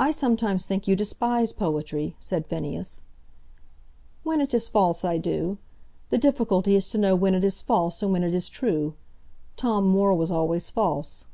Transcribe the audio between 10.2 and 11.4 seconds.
always false."